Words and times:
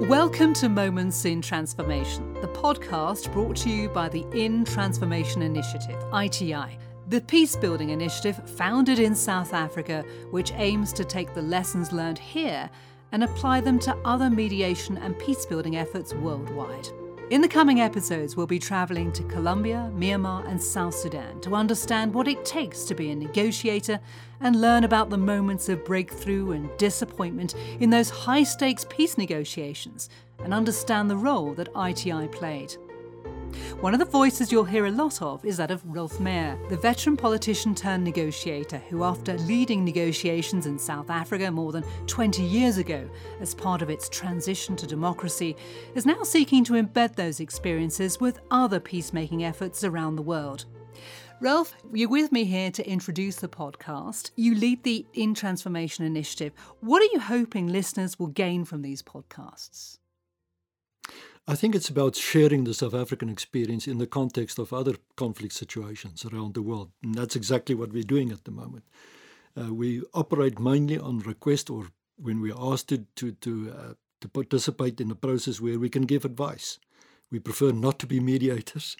Welcome 0.00 0.54
to 0.54 0.68
Moments 0.68 1.24
in 1.24 1.40
Transformation, 1.40 2.34
the 2.34 2.48
podcast 2.48 3.32
brought 3.32 3.56
to 3.58 3.70
you 3.70 3.88
by 3.88 4.08
the 4.08 4.26
In 4.32 4.64
Transformation 4.64 5.40
Initiative, 5.40 5.96
ITI, 6.12 6.78
the 7.06 7.20
peace 7.20 7.54
building 7.54 7.90
initiative 7.90 8.36
founded 8.50 8.98
in 8.98 9.14
South 9.14 9.54
Africa, 9.54 10.04
which 10.32 10.52
aims 10.56 10.92
to 10.94 11.04
take 11.04 11.32
the 11.32 11.42
lessons 11.42 11.92
learned 11.92 12.18
here 12.18 12.68
and 13.12 13.22
apply 13.22 13.60
them 13.60 13.78
to 13.78 13.96
other 14.04 14.28
mediation 14.28 14.98
and 14.98 15.16
peace 15.16 15.46
building 15.46 15.76
efforts 15.76 16.12
worldwide. 16.12 16.88
In 17.30 17.40
the 17.40 17.48
coming 17.48 17.80
episodes, 17.80 18.36
we'll 18.36 18.46
be 18.46 18.58
travelling 18.58 19.10
to 19.12 19.22
Colombia, 19.24 19.90
Myanmar, 19.96 20.46
and 20.46 20.62
South 20.62 20.94
Sudan 20.94 21.40
to 21.40 21.54
understand 21.54 22.12
what 22.12 22.28
it 22.28 22.44
takes 22.44 22.84
to 22.84 22.94
be 22.94 23.10
a 23.10 23.16
negotiator 23.16 23.98
and 24.40 24.60
learn 24.60 24.84
about 24.84 25.08
the 25.08 25.16
moments 25.16 25.70
of 25.70 25.86
breakthrough 25.86 26.52
and 26.52 26.68
disappointment 26.76 27.54
in 27.80 27.88
those 27.88 28.10
high 28.10 28.42
stakes 28.42 28.84
peace 28.90 29.16
negotiations 29.16 30.10
and 30.44 30.52
understand 30.52 31.08
the 31.08 31.16
role 31.16 31.54
that 31.54 31.70
ITI 31.74 32.28
played. 32.28 32.76
One 33.80 33.92
of 33.92 34.00
the 34.00 34.06
voices 34.06 34.50
you'll 34.50 34.64
hear 34.64 34.86
a 34.86 34.90
lot 34.90 35.20
of 35.20 35.44
is 35.44 35.56
that 35.58 35.70
of 35.70 35.84
Roelf 35.84 36.20
Meyer, 36.20 36.58
the 36.70 36.76
veteran 36.76 37.16
politician 37.16 37.74
turned 37.74 38.04
negotiator 38.04 38.78
who, 38.88 39.04
after 39.04 39.36
leading 39.38 39.84
negotiations 39.84 40.66
in 40.66 40.78
South 40.78 41.10
Africa 41.10 41.50
more 41.50 41.72
than 41.72 41.84
20 42.06 42.42
years 42.42 42.78
ago 42.78 43.08
as 43.40 43.54
part 43.54 43.82
of 43.82 43.90
its 43.90 44.08
transition 44.08 44.76
to 44.76 44.86
democracy, 44.86 45.56
is 45.94 46.06
now 46.06 46.22
seeking 46.22 46.64
to 46.64 46.74
embed 46.74 47.14
those 47.14 47.40
experiences 47.40 48.20
with 48.20 48.40
other 48.50 48.80
peacemaking 48.80 49.44
efforts 49.44 49.84
around 49.84 50.16
the 50.16 50.22
world. 50.22 50.66
Roelf, 51.40 51.74
you're 51.92 52.08
with 52.08 52.32
me 52.32 52.44
here 52.44 52.70
to 52.70 52.88
introduce 52.88 53.36
the 53.36 53.48
podcast. 53.48 54.30
You 54.36 54.54
lead 54.54 54.84
the 54.84 55.04
In 55.14 55.34
Transformation 55.34 56.04
Initiative. 56.04 56.52
What 56.80 57.02
are 57.02 57.12
you 57.12 57.20
hoping 57.20 57.66
listeners 57.66 58.18
will 58.18 58.28
gain 58.28 58.64
from 58.64 58.82
these 58.82 59.02
podcasts? 59.02 59.98
I 61.46 61.56
think 61.56 61.74
it's 61.74 61.90
about 61.90 62.16
sharing 62.16 62.64
the 62.64 62.72
South 62.72 62.94
African 62.94 63.28
experience 63.28 63.86
in 63.86 63.98
the 63.98 64.06
context 64.06 64.58
of 64.58 64.72
other 64.72 64.94
conflict 65.14 65.52
situations 65.52 66.24
around 66.24 66.54
the 66.54 66.62
world. 66.62 66.90
And 67.02 67.14
that's 67.14 67.36
exactly 67.36 67.74
what 67.74 67.92
we're 67.92 68.02
doing 68.02 68.32
at 68.32 68.44
the 68.44 68.50
moment. 68.50 68.84
Uh, 69.54 69.74
we 69.74 70.02
operate 70.14 70.58
mainly 70.58 70.98
on 70.98 71.18
request 71.18 71.68
or 71.68 71.88
when 72.16 72.40
we're 72.40 72.56
asked 72.58 72.88
to, 72.88 73.04
to, 73.16 73.32
to, 73.32 73.74
uh, 73.78 73.92
to 74.22 74.28
participate 74.28 75.02
in 75.02 75.10
a 75.10 75.14
process 75.14 75.60
where 75.60 75.78
we 75.78 75.90
can 75.90 76.06
give 76.06 76.24
advice. 76.24 76.78
We 77.30 77.40
prefer 77.40 77.72
not 77.72 77.98
to 77.98 78.06
be 78.06 78.20
mediators, 78.20 78.96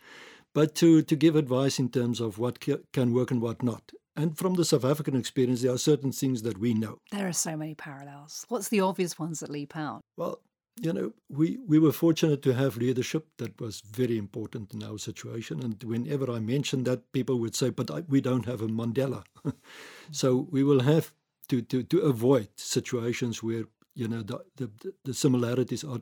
but 0.53 0.75
to, 0.77 1.01
to 1.01 1.17
give 1.17 1.37
advice 1.37 1.79
in 1.79 1.89
terms 1.89 2.21
of 2.21 2.39
what 2.39 2.59
can 2.93 3.15
work 3.15 3.31
and 3.31 3.41
what 3.41 3.63
not. 3.63 3.91
And 4.17 4.37
from 4.37 4.55
the 4.55 4.67
South 4.67 4.85
African 4.85 5.17
experience, 5.17 5.63
there 5.63 5.73
are 5.73 5.79
certain 5.79 6.13
things 6.13 6.43
that 6.43 6.59
we 6.59 6.75
know. 6.75 6.99
There 7.11 7.27
are 7.27 7.33
so 7.33 7.57
many 7.57 7.75
parallels. 7.75 8.45
What's 8.49 8.69
the 8.69 8.81
obvious 8.81 9.19
ones 9.19 9.41
that 9.41 9.51
leap 9.51 9.77
out? 9.77 10.03
Well, 10.17 10.41
you 10.81 10.93
know, 10.93 11.13
we, 11.29 11.59
we 11.67 11.79
were 11.79 11.93
fortunate 11.93 12.43
to 12.43 12.55
have 12.55 12.77
leadership 12.77 13.29
that 13.39 13.61
was 13.61 13.81
very 13.81 14.19
important 14.19 14.75
in 14.75 14.83
our 14.83 14.99
situation. 14.99 15.63
And 15.63 15.83
whenever 15.85 16.31
I 16.31 16.41
mentioned 16.41 16.85
that, 16.87 17.13
people 17.13 17.39
would 17.39 17.55
say, 17.55 17.71
but 17.71 17.91
I, 17.91 18.01
we 18.01 18.21
don't 18.21 18.47
have 18.47 18.61
a 18.61 18.67
Mandela. 18.67 19.25
so 20.11 20.49
we 20.51 20.65
will 20.65 20.81
have 20.81 21.13
to, 21.49 21.63
to, 21.63 21.83
to 21.85 22.01
avoid 22.01 22.49
situations 22.57 23.43
where, 23.43 23.65
you 23.95 24.09
know, 24.09 24.23
the, 24.23 24.41
the, 24.57 24.71
the 25.05 25.15
similarities 25.15 25.85
are, 25.85 26.01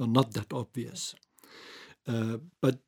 are 0.00 0.08
not 0.08 0.32
that 0.32 0.52
obvious. 0.52 1.14
Uh, 2.06 2.38
but 2.60 2.78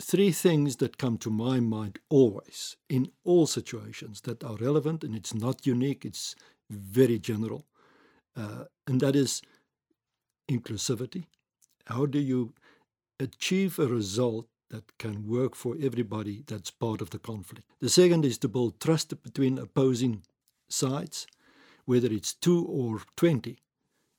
three 0.00 0.32
things 0.32 0.76
that 0.76 0.96
come 0.96 1.18
to 1.18 1.30
my 1.30 1.60
mind 1.60 1.98
always 2.08 2.76
in 2.88 3.10
all 3.24 3.46
situations 3.46 4.22
that 4.22 4.42
are 4.42 4.56
relevant, 4.56 5.04
and 5.04 5.14
it's 5.14 5.34
not 5.34 5.66
unique, 5.66 6.04
it's 6.04 6.34
very 6.70 7.18
general. 7.18 7.66
Uh, 8.34 8.64
and 8.86 9.00
that 9.00 9.14
is 9.14 9.42
inclusivity? 10.52 11.24
How 11.86 12.06
do 12.06 12.18
you 12.18 12.54
achieve 13.18 13.78
a 13.78 13.86
result 13.86 14.46
that 14.70 14.98
can 14.98 15.26
work 15.26 15.54
for 15.54 15.76
everybody 15.80 16.44
that's 16.46 16.70
part 16.70 17.00
of 17.00 17.10
the 17.10 17.18
conflict? 17.18 17.66
The 17.80 17.88
second 17.88 18.24
is 18.24 18.38
to 18.38 18.48
build 18.48 18.80
trust 18.80 19.22
between 19.22 19.58
opposing 19.58 20.22
sides, 20.68 21.26
whether 21.84 22.08
it's 22.08 22.34
two 22.34 22.64
or 22.64 23.02
20. 23.16 23.58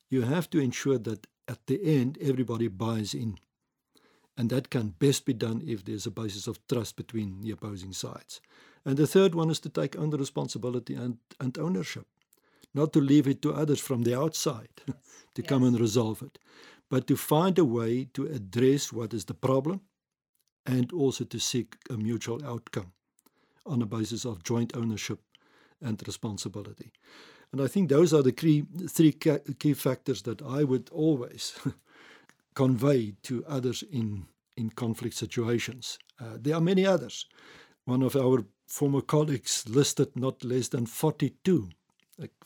You 0.09 0.21
have 0.23 0.49
to 0.51 0.59
ensure 0.59 0.99
that 0.99 1.27
at 1.47 1.65
the 1.67 1.79
end 1.83 2.17
everybody 2.21 2.67
buys 2.67 3.13
in. 3.13 3.37
And 4.37 4.49
that 4.49 4.69
can 4.69 4.95
best 4.99 5.25
be 5.25 5.33
done 5.33 5.61
if 5.65 5.85
there's 5.85 6.07
a 6.07 6.11
basis 6.11 6.47
of 6.47 6.59
trust 6.67 6.95
between 6.95 7.41
the 7.41 7.51
opposing 7.51 7.93
sides. 7.93 8.41
And 8.85 8.97
the 8.97 9.07
third 9.07 9.35
one 9.35 9.49
is 9.49 9.59
to 9.61 9.69
take 9.69 9.97
on 9.97 10.09
the 10.09 10.17
responsibility 10.17 10.95
and, 10.95 11.17
and 11.39 11.57
ownership 11.57 12.07
not 12.73 12.93
to 12.93 12.99
leave 12.99 13.27
it 13.27 13.41
to 13.41 13.53
others 13.53 13.79
from 13.79 14.03
the 14.03 14.17
outside 14.17 14.69
to 14.87 15.41
yes. 15.41 15.47
come 15.47 15.63
and 15.63 15.79
resolve 15.79 16.21
it, 16.21 16.39
but 16.89 17.07
to 17.07 17.15
find 17.15 17.57
a 17.59 17.65
way 17.65 18.05
to 18.13 18.25
address 18.25 18.91
what 18.91 19.13
is 19.13 19.25
the 19.25 19.33
problem 19.33 19.81
and 20.65 20.91
also 20.93 21.23
to 21.25 21.39
seek 21.39 21.75
a 21.89 21.93
mutual 21.93 22.43
outcome 22.45 22.93
on 23.65 23.81
a 23.81 23.85
basis 23.85 24.25
of 24.25 24.43
joint 24.43 24.75
ownership 24.75 25.19
and 25.81 26.01
responsibility. 26.07 26.91
And 27.51 27.61
I 27.61 27.67
think 27.67 27.89
those 27.89 28.13
are 28.13 28.23
the 28.23 28.31
key, 28.31 28.65
three 28.89 29.11
key 29.11 29.73
factors 29.73 30.23
that 30.23 30.41
I 30.41 30.63
would 30.63 30.89
always 30.91 31.53
convey 32.55 33.13
to 33.23 33.45
others 33.47 33.83
in, 33.83 34.25
in 34.57 34.69
conflict 34.71 35.15
situations. 35.15 35.99
Uh, 36.19 36.37
there 36.39 36.55
are 36.55 36.61
many 36.61 36.85
others. 36.85 37.27
One 37.85 38.01
of 38.01 38.15
our 38.15 38.45
former 38.67 39.01
colleagues 39.01 39.65
listed 39.67 40.15
not 40.15 40.43
less 40.43 40.69
than 40.69 40.85
42 40.85 41.69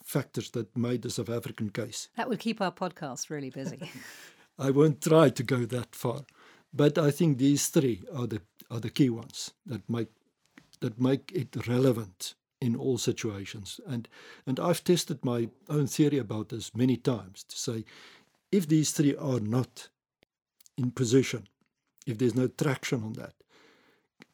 factors 0.07 0.51
that 0.51 0.75
made 0.75 1.01
the 1.01 1.09
South 1.09 1.29
African 1.29 1.69
case. 1.69 2.07
That 2.16 2.29
would 2.29 2.40
keep 2.40 2.62
our 2.62 2.72
podcast 2.72 3.29
really 3.29 3.50
busy. 3.50 3.91
I 4.59 4.72
won't 4.72 5.01
try 5.01 5.29
to 5.29 5.44
go 5.44 5.66
that 5.66 5.94
far, 5.94 6.22
but 6.73 6.97
I 6.97 7.12
think 7.12 7.38
these 7.38 7.68
three 7.68 8.01
are 8.16 8.28
the 8.28 8.41
are 8.69 8.79
the 8.79 8.90
key 8.90 9.09
ones 9.09 9.53
that 9.66 9.88
make 9.90 10.09
that 10.79 11.00
make 11.00 11.31
it 11.34 11.67
relevant 11.67 12.35
in 12.59 12.75
all 12.75 12.97
situations. 12.97 13.79
And 13.85 14.07
and 14.47 14.59
I've 14.59 14.84
tested 14.84 15.23
my 15.23 15.50
own 15.69 15.88
theory 15.88 16.17
about 16.17 16.50
this 16.50 16.73
many 16.75 16.97
times 16.97 17.44
to 17.44 17.57
say 17.57 17.85
if 18.51 18.67
these 18.67 18.91
three 18.91 19.16
are 19.16 19.40
not 19.40 19.90
in 20.78 20.91
position, 20.91 21.47
if 22.06 22.17
there's 22.17 22.35
no 22.35 22.47
traction 22.47 23.03
on 23.03 23.13
that, 23.13 23.34